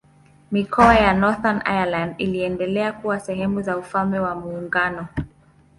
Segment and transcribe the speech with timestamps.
[0.51, 5.07] Mikoa ya Northern Ireland iliendelea kuwa sehemu za Ufalme wa Muungano.